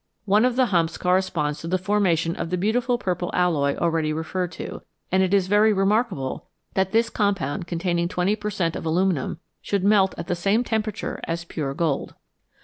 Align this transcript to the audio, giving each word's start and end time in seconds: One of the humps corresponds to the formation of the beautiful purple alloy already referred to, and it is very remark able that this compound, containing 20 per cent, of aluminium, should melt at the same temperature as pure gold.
One 0.25 0.45
of 0.45 0.55
the 0.55 0.65
humps 0.73 0.97
corresponds 0.97 1.59
to 1.61 1.67
the 1.67 1.77
formation 1.77 2.35
of 2.35 2.49
the 2.49 2.57
beautiful 2.57 2.97
purple 2.97 3.29
alloy 3.35 3.75
already 3.77 4.11
referred 4.11 4.51
to, 4.53 4.81
and 5.11 5.21
it 5.21 5.31
is 5.31 5.45
very 5.47 5.71
remark 5.71 6.07
able 6.11 6.47
that 6.73 6.91
this 6.91 7.11
compound, 7.11 7.67
containing 7.67 8.07
20 8.07 8.35
per 8.35 8.49
cent, 8.49 8.75
of 8.75 8.83
aluminium, 8.83 9.37
should 9.61 9.83
melt 9.83 10.15
at 10.17 10.25
the 10.25 10.33
same 10.35 10.63
temperature 10.63 11.21
as 11.25 11.45
pure 11.45 11.75
gold. 11.75 12.15